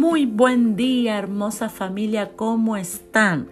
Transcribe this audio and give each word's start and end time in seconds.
Muy 0.00 0.26
buen 0.26 0.76
día, 0.76 1.18
hermosa 1.18 1.68
familia, 1.68 2.30
¿cómo 2.36 2.76
están? 2.76 3.48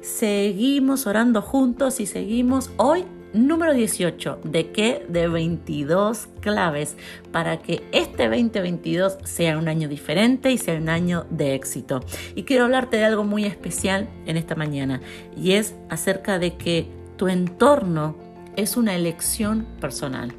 Seguimos 0.00 1.06
orando 1.06 1.42
juntos 1.42 2.00
y 2.00 2.06
seguimos 2.06 2.70
hoy 2.78 3.04
número 3.34 3.74
18. 3.74 4.38
¿De 4.42 4.72
qué? 4.72 5.04
De 5.10 5.28
22 5.28 6.28
claves 6.40 6.96
para 7.32 7.58
que 7.58 7.82
este 7.92 8.30
2022 8.30 9.18
sea 9.24 9.58
un 9.58 9.68
año 9.68 9.90
diferente 9.90 10.50
y 10.50 10.56
sea 10.56 10.78
un 10.78 10.88
año 10.88 11.26
de 11.28 11.54
éxito. 11.54 12.00
Y 12.34 12.44
quiero 12.44 12.64
hablarte 12.64 12.96
de 12.96 13.04
algo 13.04 13.24
muy 13.24 13.44
especial 13.44 14.08
en 14.24 14.38
esta 14.38 14.54
mañana 14.54 15.02
y 15.36 15.52
es 15.52 15.74
acerca 15.90 16.38
de 16.38 16.56
que 16.56 16.86
tu 17.18 17.28
entorno 17.28 18.16
es 18.56 18.78
una 18.78 18.94
elección 18.94 19.66
personal. 19.82 20.32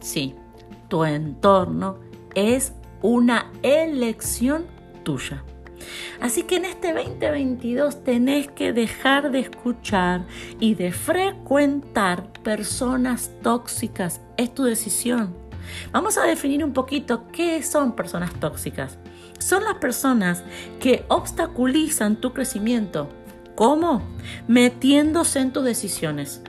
Sí, 0.00 0.36
tu 0.86 1.04
entorno 1.04 1.98
es 2.36 2.72
una 3.02 3.50
elección 3.64 4.77
tuya. 5.08 5.42
Así 6.20 6.42
que 6.42 6.56
en 6.56 6.66
este 6.66 6.92
2022 6.92 8.04
tenés 8.04 8.48
que 8.48 8.74
dejar 8.74 9.30
de 9.30 9.40
escuchar 9.40 10.26
y 10.60 10.74
de 10.74 10.92
frecuentar 10.92 12.30
personas 12.42 13.30
tóxicas. 13.42 14.20
Es 14.36 14.54
tu 14.54 14.64
decisión. 14.64 15.34
Vamos 15.92 16.18
a 16.18 16.24
definir 16.24 16.62
un 16.62 16.74
poquito 16.74 17.26
qué 17.32 17.62
son 17.62 17.96
personas 17.96 18.34
tóxicas. 18.34 18.98
Son 19.38 19.64
las 19.64 19.76
personas 19.76 20.44
que 20.78 21.06
obstaculizan 21.08 22.16
tu 22.16 22.34
crecimiento. 22.34 23.08
¿Cómo? 23.54 24.02
Metiéndose 24.46 25.40
en 25.40 25.52
tus 25.54 25.64
decisiones 25.64 26.42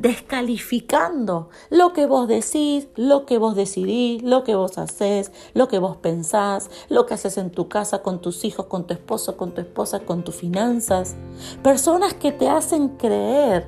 descalificando 0.00 1.48
lo 1.70 1.92
que 1.92 2.06
vos 2.06 2.28
decís, 2.28 2.88
lo 2.94 3.26
que 3.26 3.38
vos 3.38 3.56
decidís, 3.56 4.22
lo 4.22 4.44
que 4.44 4.54
vos 4.54 4.78
haces, 4.78 5.32
lo 5.54 5.66
que 5.66 5.80
vos 5.80 5.96
pensás, 5.96 6.70
lo 6.88 7.04
que 7.04 7.14
haces 7.14 7.36
en 7.36 7.50
tu 7.50 7.68
casa 7.68 8.00
con 8.00 8.20
tus 8.20 8.44
hijos, 8.44 8.66
con 8.66 8.86
tu 8.86 8.94
esposo, 8.94 9.36
con 9.36 9.52
tu 9.52 9.60
esposa, 9.60 10.00
con 10.00 10.22
tus 10.22 10.36
finanzas. 10.36 11.16
Personas 11.62 12.14
que 12.14 12.30
te 12.30 12.48
hacen 12.48 12.90
creer 12.90 13.66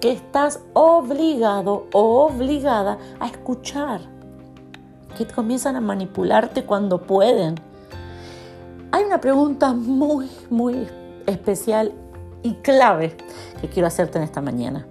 que 0.00 0.12
estás 0.12 0.60
obligado 0.74 1.86
o 1.92 2.26
obligada 2.26 2.98
a 3.18 3.26
escuchar, 3.26 4.00
que 5.16 5.26
comienzan 5.26 5.74
a 5.74 5.80
manipularte 5.80 6.64
cuando 6.64 7.02
pueden. 7.02 7.56
Hay 8.92 9.02
una 9.02 9.20
pregunta 9.20 9.72
muy, 9.72 10.30
muy 10.50 10.86
especial 11.26 11.92
y 12.44 12.54
clave 12.54 13.16
que 13.60 13.68
quiero 13.68 13.88
hacerte 13.88 14.18
en 14.18 14.24
esta 14.24 14.40
mañana. 14.40 14.86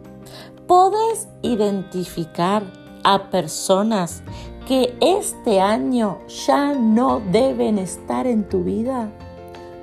¿Puedes 0.67 1.28
identificar 1.42 2.64
a 3.03 3.30
personas 3.30 4.23
que 4.66 4.97
este 5.02 5.59
año 5.59 6.20
ya 6.47 6.73
no 6.73 7.22
deben 7.31 7.78
estar 7.78 8.28
en 8.28 8.47
tu 8.47 8.64
vida? 8.64 9.11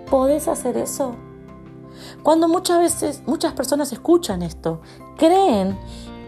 ¿Puedes 0.08 0.48
hacer 0.48 0.78
eso? 0.78 1.16
Cuando 2.22 2.48
muchas 2.48 2.78
veces, 2.78 3.22
muchas 3.26 3.52
personas 3.52 3.92
escuchan 3.92 4.42
esto, 4.42 4.80
creen 5.18 5.78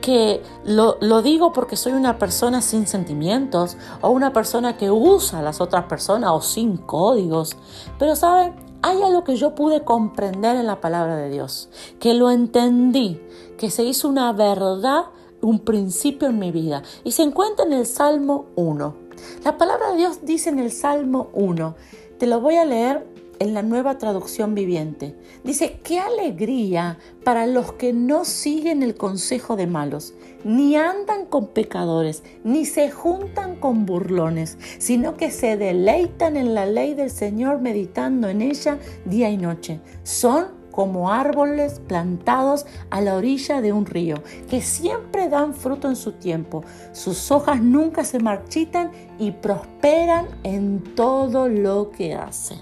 que 0.03 0.43
lo, 0.65 0.99
lo, 1.01 1.23
digo 1.23 1.53
porque 1.53 1.77
soy 1.77 1.93
una 1.93 2.19
persona 2.19 2.61
sin 2.61 2.87
sentimientos 2.87 3.77
o 4.01 4.11
una 4.11 4.33
persona 4.33 4.77
que 4.77 4.91
usa 4.91 5.39
a 5.39 5.43
las 5.43 5.61
otras 5.61 5.85
personas 5.85 6.31
o 6.33 6.43
sin 6.43 6.77
códigos. 6.77 7.57
Pero 7.99 8.17
saben, 8.17 8.55
hay 8.83 9.01
algo 9.01 9.23
que 9.23 9.37
yo 9.37 9.55
pude 9.55 9.85
comprender 9.85 10.57
en 10.57 10.67
la 10.67 10.81
palabra 10.81 11.17
de 11.17 11.31
Dios, 11.31 11.69
que 12.01 12.15
lo 12.15 12.31
entendí, 12.31 13.21
que 13.63 13.71
se 13.71 13.85
hizo 13.85 14.09
una 14.09 14.33
verdad, 14.33 15.05
un 15.41 15.61
principio 15.61 16.29
en 16.29 16.41
mi 16.41 16.51
vida. 16.51 16.83
Y 17.05 17.13
se 17.13 17.23
encuentra 17.23 17.65
en 17.65 17.73
el 17.73 17.87
Salmo 17.87 18.47
1. 18.57 18.97
La 19.45 19.57
palabra 19.57 19.93
de 19.93 19.99
Dios 19.99 20.19
dice 20.25 20.51
en 20.51 20.59
el 20.59 20.73
Salmo 20.73 21.31
1, 21.33 21.77
te 22.19 22.27
lo 22.27 22.41
voy 22.41 22.57
a 22.57 22.65
leer 22.65 23.07
en 23.39 23.55
la 23.55 23.63
nueva 23.63 23.99
traducción 23.99 24.57
viviente. 24.57 25.15
Dice, 25.45 25.79
qué 25.85 26.01
alegría 26.01 26.99
para 27.23 27.47
los 27.47 27.75
que 27.75 27.93
no 27.93 28.25
siguen 28.25 28.83
el 28.83 28.97
consejo 28.97 29.55
de 29.55 29.69
malos, 29.69 30.13
ni 30.43 30.75
andan 30.75 31.27
con 31.27 31.47
pecadores, 31.47 32.25
ni 32.43 32.67
se 32.67 32.91
juntan 32.91 33.55
con 33.61 33.87
burlones, 33.87 34.59
sino 34.79 35.17
que 35.17 35.31
se 35.31 35.57
deleitan 35.57 36.37
en 36.37 36.53
la 36.53 36.67
ley 36.67 36.95
del 36.95 37.11
Señor 37.13 37.61
meditando 37.61 38.29
en 38.29 38.43
ella 38.43 38.81
día 39.05 39.31
y 39.31 39.37
noche. 39.37 39.79
Son 40.03 40.62
como 40.73 41.13
árboles 41.13 41.81
plantados 41.87 42.67
a 42.91 43.01
la 43.01 43.15
orilla 43.15 43.61
de 43.61 43.73
un 43.73 43.87
río, 43.87 44.17
que 44.51 44.61
siempre 44.61 45.29
dan 45.29 45.55
fruto 45.55 45.89
en 45.89 45.97
su 45.97 46.13
tiempo. 46.13 46.65
Sus 46.91 47.31
hojas 47.31 47.61
nunca 47.61 48.03
se 48.03 48.19
marchitan 48.19 48.91
y 49.21 49.31
prosperan 49.31 50.27
en 50.43 50.83
todo 50.97 51.49
lo 51.49 51.91
que 51.91 52.15
hacen. 52.15 52.59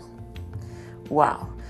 ¡Wow! 1.08 1.60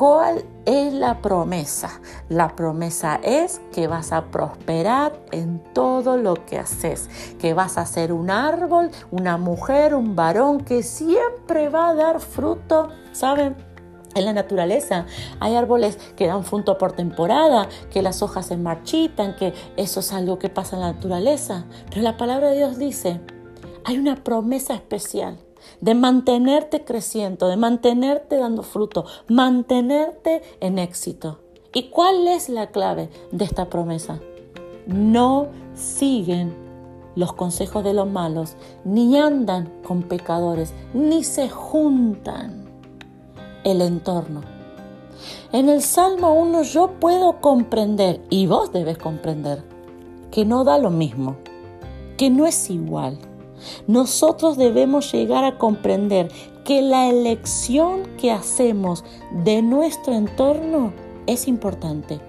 ¿Cuál 0.00 0.46
es 0.64 0.94
la 0.94 1.20
promesa? 1.20 2.00
La 2.30 2.56
promesa 2.56 3.20
es 3.22 3.60
que 3.70 3.86
vas 3.86 4.12
a 4.12 4.30
prosperar 4.30 5.20
en 5.30 5.62
todo 5.74 6.16
lo 6.16 6.46
que 6.46 6.58
haces, 6.58 7.10
que 7.38 7.52
vas 7.52 7.76
a 7.76 7.84
ser 7.84 8.10
un 8.10 8.30
árbol, 8.30 8.90
una 9.10 9.36
mujer, 9.36 9.94
un 9.94 10.16
varón 10.16 10.62
que 10.62 10.82
siempre 10.82 11.68
va 11.68 11.90
a 11.90 11.94
dar 11.94 12.20
fruto, 12.20 12.88
¿saben? 13.12 13.56
En 14.14 14.24
la 14.24 14.32
naturaleza 14.32 15.06
hay 15.38 15.54
árboles 15.54 15.96
que 16.16 16.26
dan 16.26 16.44
fruto 16.44 16.78
por 16.78 16.92
temporada, 16.92 17.68
que 17.90 18.02
las 18.02 18.22
hojas 18.22 18.46
se 18.46 18.56
marchitan, 18.56 19.36
que 19.36 19.54
eso 19.76 20.00
es 20.00 20.12
algo 20.12 20.38
que 20.38 20.48
pasa 20.48 20.76
en 20.76 20.82
la 20.82 20.92
naturaleza. 20.92 21.66
Pero 21.88 22.02
la 22.02 22.16
palabra 22.16 22.50
de 22.50 22.56
Dios 22.56 22.78
dice, 22.78 23.20
hay 23.84 23.98
una 23.98 24.16
promesa 24.16 24.74
especial 24.74 25.38
de 25.80 25.94
mantenerte 25.94 26.84
creciendo, 26.84 27.48
de 27.48 27.56
mantenerte 27.56 28.36
dando 28.36 28.62
fruto, 28.62 29.04
mantenerte 29.28 30.42
en 30.60 30.78
éxito. 30.78 31.40
¿Y 31.72 31.90
cuál 31.90 32.26
es 32.26 32.48
la 32.48 32.68
clave 32.68 33.10
de 33.30 33.44
esta 33.44 33.68
promesa? 33.68 34.18
No 34.86 35.48
siguen 35.74 36.54
los 37.14 37.32
consejos 37.32 37.84
de 37.84 37.94
los 37.94 38.08
malos, 38.08 38.56
ni 38.84 39.16
andan 39.18 39.72
con 39.86 40.02
pecadores, 40.02 40.74
ni 40.94 41.22
se 41.22 41.48
juntan 41.48 42.59
el 43.64 43.82
entorno. 43.82 44.42
En 45.52 45.68
el 45.68 45.82
Salmo 45.82 46.34
1 46.34 46.62
yo 46.62 46.92
puedo 47.00 47.40
comprender, 47.40 48.20
y 48.30 48.46
vos 48.46 48.72
debes 48.72 48.98
comprender, 48.98 49.62
que 50.30 50.44
no 50.44 50.64
da 50.64 50.78
lo 50.78 50.90
mismo, 50.90 51.36
que 52.16 52.30
no 52.30 52.46
es 52.46 52.70
igual. 52.70 53.18
Nosotros 53.86 54.56
debemos 54.56 55.12
llegar 55.12 55.44
a 55.44 55.58
comprender 55.58 56.30
que 56.64 56.82
la 56.82 57.08
elección 57.08 58.04
que 58.16 58.30
hacemos 58.30 59.04
de 59.44 59.60
nuestro 59.60 60.14
entorno 60.14 60.92
es 61.26 61.48
importante. 61.48 62.20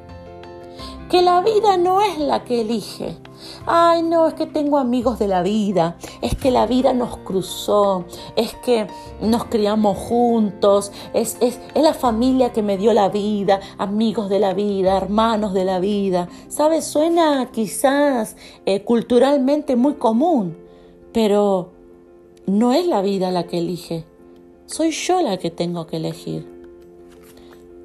Que 1.10 1.22
la 1.22 1.42
vida 1.42 1.78
no 1.78 2.02
es 2.02 2.18
la 2.18 2.44
que 2.44 2.62
elige, 2.62 3.18
Ay, 3.66 4.04
no, 4.04 4.28
es 4.28 4.34
que 4.34 4.46
tengo 4.46 4.78
amigos 4.78 5.20
de 5.20 5.28
la 5.28 5.44
vida, 5.44 5.98
es 6.22 6.36
que 6.36 6.52
la 6.52 6.66
vida 6.66 6.94
nos 6.94 7.18
cruzó, 7.18 8.06
es 8.36 8.54
que 8.56 8.88
nos 9.22 9.46
criamos 9.46 9.98
juntos, 9.98 10.92
es, 11.14 11.38
es, 11.42 11.60
la 11.76 11.94
familia 11.94 12.52
que 12.52 12.64
me 12.64 12.78
dio 12.78 12.94
la 12.94 13.10
vida, 13.10 13.60
amigos 13.78 14.30
de 14.30 14.40
la 14.40 14.54
vida, 14.54 14.98
hermanos 14.98 15.54
de 15.54 15.66
la 15.66 15.80
vida. 15.80 16.30
¿Sabes? 16.48 16.86
Suena 16.86 17.50
quizás 17.52 18.36
eh, 18.66 18.84
culturalmente 18.84 19.76
muy 19.76 19.96
común, 19.96 20.58
pero 21.14 21.72
no 22.46 22.74
es 22.74 22.88
la 22.88 23.02
vida 23.02 23.32
la 23.32 23.44
que 23.44 23.60
elige, 23.60 24.06
soy 24.66 24.92
yo 24.92 25.22
la 25.22 25.38
que 25.38 25.52
tengo 25.52 25.88
que 25.88 25.98
elegir. 25.98 26.50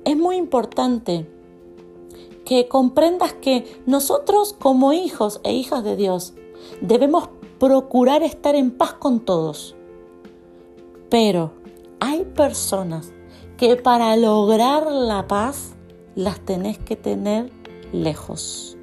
Es 0.04 0.16
muy 0.16 0.36
importante 0.36 1.26
que 2.46 2.68
comprendas 2.68 3.34
que 3.34 3.82
nosotros 3.86 4.54
como 4.58 4.92
hijos 4.92 5.40
e 5.42 5.52
hijas 5.52 5.82
de 5.84 5.96
Dios 5.96 6.32
debemos 6.80 7.28
procurar 7.58 8.22
estar 8.22 8.54
en 8.54 8.70
paz 8.70 8.94
con 8.94 9.20
todos. 9.20 9.74
Pero 11.10 11.52
hay 11.98 12.24
personas 12.24 13.12
que 13.56 13.74
para 13.76 14.16
lograr 14.16 14.90
la 14.90 15.26
paz 15.26 15.74
las 16.14 16.38
tenés 16.40 16.78
que 16.78 16.94
tener 16.94 17.50
lejos. 17.92 18.78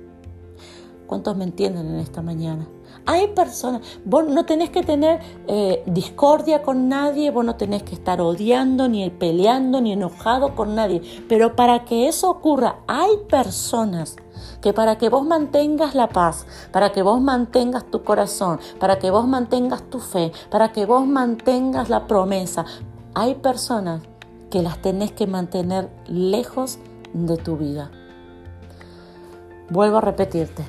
¿Cuántos 1.08 1.38
me 1.38 1.46
entienden 1.46 1.88
en 1.88 2.00
esta 2.00 2.22
mañana? 2.22 2.68
Hay 3.06 3.28
personas, 3.30 3.82
vos 4.06 4.26
no 4.28 4.46
tenés 4.46 4.70
que 4.70 4.82
tener 4.82 5.20
eh, 5.48 5.84
discordia 5.86 6.62
con 6.64 6.88
nadie, 6.88 7.32
vos 7.32 7.44
no 7.44 7.56
tenés 7.56 7.84
que 7.84 7.96
estar 7.96 8.22
odiando, 8.22 8.88
ni 8.88 9.10
peleando, 9.10 9.82
ni 9.82 9.92
enojado 9.92 10.56
con 10.56 10.76
nadie. 10.76 11.02
Pero 11.28 11.56
para 11.56 11.84
que 11.84 12.08
eso 12.08 12.30
ocurra, 12.30 12.78
hay 12.88 13.18
personas 13.30 14.16
que 14.62 14.72
para 14.72 14.98
que 14.98 15.10
vos 15.10 15.26
mantengas 15.26 15.96
la 15.96 16.08
paz, 16.08 16.46
para 16.72 16.94
que 16.94 17.02
vos 17.02 17.22
mantengas 17.22 17.84
tu 17.92 18.04
corazón, 18.04 18.60
para 18.80 19.00
que 19.00 19.12
vos 19.12 19.28
mantengas 19.28 19.84
tu 19.90 20.00
fe, 20.00 20.32
para 20.50 20.72
que 20.72 20.86
vos 20.86 21.06
mantengas 21.06 21.90
la 21.90 22.08
promesa, 22.08 22.66
hay 23.14 23.36
personas 23.36 24.02
que 24.50 24.62
las 24.62 24.82
tenés 24.82 25.12
que 25.12 25.28
mantener 25.28 25.90
lejos 26.08 26.80
de 27.14 27.38
tu 27.38 27.58
vida. 27.58 27.92
Vuelvo 29.70 29.98
a 29.98 30.02
repetirte, 30.02 30.64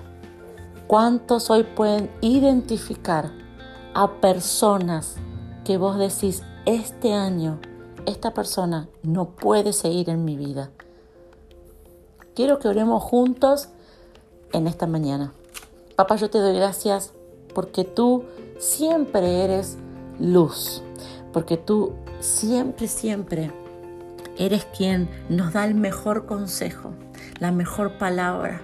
¿Cuántos 0.94 1.50
hoy 1.50 1.64
pueden 1.64 2.08
identificar 2.20 3.32
a 3.94 4.20
personas 4.20 5.16
que 5.64 5.76
vos 5.76 5.98
decís, 5.98 6.44
este 6.66 7.12
año 7.12 7.58
esta 8.06 8.32
persona 8.32 8.88
no 9.02 9.30
puede 9.30 9.72
seguir 9.72 10.08
en 10.08 10.24
mi 10.24 10.36
vida. 10.36 10.70
Quiero 12.36 12.60
que 12.60 12.68
oremos 12.68 13.02
juntos 13.02 13.70
en 14.52 14.68
esta 14.68 14.86
mañana. 14.86 15.32
Papá, 15.96 16.14
yo 16.14 16.30
te 16.30 16.38
doy 16.38 16.54
gracias 16.54 17.12
porque 17.56 17.82
tú 17.82 18.26
siempre 18.60 19.42
eres 19.42 19.76
luz, 20.20 20.80
porque 21.32 21.56
tú 21.56 21.94
siempre, 22.20 22.86
siempre 22.86 23.50
eres 24.38 24.64
quien 24.66 25.10
nos 25.28 25.54
da 25.54 25.64
el 25.64 25.74
mejor 25.74 26.26
consejo, 26.26 26.92
la 27.40 27.50
mejor 27.50 27.98
palabra. 27.98 28.62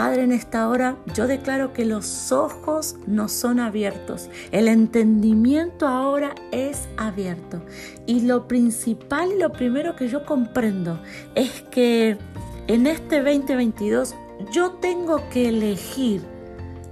Padre, 0.00 0.22
en 0.22 0.32
esta 0.32 0.66
hora 0.66 0.96
yo 1.14 1.26
declaro 1.26 1.74
que 1.74 1.84
los 1.84 2.32
ojos 2.32 2.96
no 3.06 3.28
son 3.28 3.60
abiertos, 3.60 4.30
el 4.50 4.66
entendimiento 4.66 5.86
ahora 5.86 6.34
es 6.52 6.88
abierto. 6.96 7.60
Y 8.06 8.20
lo 8.22 8.48
principal 8.48 9.32
y 9.32 9.38
lo 9.38 9.52
primero 9.52 9.96
que 9.96 10.08
yo 10.08 10.24
comprendo 10.24 10.98
es 11.34 11.60
que 11.70 12.16
en 12.66 12.86
este 12.86 13.16
2022 13.16 14.14
yo 14.50 14.70
tengo 14.70 15.28
que 15.28 15.50
elegir 15.50 16.22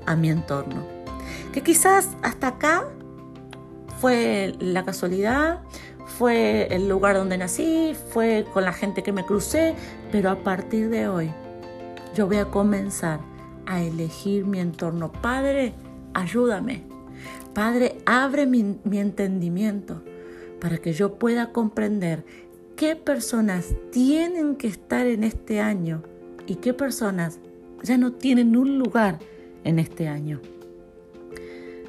a 0.04 0.14
mi 0.14 0.28
entorno. 0.28 0.86
Que 1.54 1.62
quizás 1.62 2.10
hasta 2.20 2.48
acá 2.48 2.84
fue 4.02 4.52
la 4.58 4.84
casualidad, 4.84 5.60
fue 6.18 6.68
el 6.70 6.90
lugar 6.90 7.16
donde 7.16 7.38
nací, 7.38 7.96
fue 8.12 8.44
con 8.52 8.66
la 8.66 8.74
gente 8.74 9.02
que 9.02 9.12
me 9.12 9.24
crucé, 9.24 9.74
pero 10.12 10.28
a 10.28 10.36
partir 10.44 10.90
de 10.90 11.08
hoy 11.08 11.32
yo 12.18 12.26
voy 12.26 12.38
a 12.38 12.46
comenzar 12.46 13.20
a 13.64 13.80
elegir 13.80 14.44
mi 14.44 14.58
entorno. 14.58 15.12
Padre, 15.12 15.74
ayúdame. 16.14 16.82
Padre, 17.54 17.98
abre 18.06 18.44
mi, 18.44 18.76
mi 18.82 18.98
entendimiento 18.98 20.02
para 20.60 20.78
que 20.78 20.92
yo 20.92 21.14
pueda 21.14 21.52
comprender 21.52 22.24
qué 22.74 22.96
personas 22.96 23.72
tienen 23.92 24.56
que 24.56 24.66
estar 24.66 25.06
en 25.06 25.22
este 25.22 25.60
año 25.60 26.02
y 26.48 26.56
qué 26.56 26.74
personas 26.74 27.38
ya 27.84 27.96
no 27.98 28.12
tienen 28.12 28.56
un 28.56 28.80
lugar 28.80 29.20
en 29.62 29.78
este 29.78 30.08
año. 30.08 30.40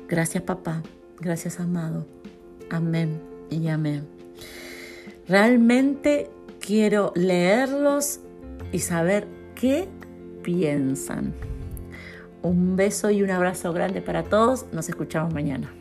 Gracias 0.08 0.44
papá, 0.44 0.84
gracias 1.20 1.60
amado. 1.60 2.06
Amén 2.70 3.20
y 3.50 3.68
amén. 3.68 4.08
Realmente 5.28 6.30
quiero 6.60 7.14
leerlos 7.16 8.20
y 8.72 8.78
saber 8.78 9.28
qué 9.56 9.90
piensan. 10.44 11.33
Un 12.41 12.75
beso 12.75 13.09
y 13.12 13.21
un 13.21 13.31
abrazo 13.31 13.74
grande 13.74 14.01
para 14.01 14.24
todos. 14.24 14.65
Nos 14.71 14.89
escuchamos 14.89 15.33
mañana. 15.33 15.74